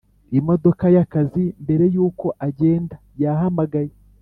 [0.39, 3.93] imodoka yakazi mbere yuko agenda yahamagaye